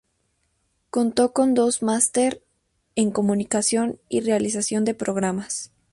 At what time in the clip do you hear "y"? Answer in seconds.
4.09-4.21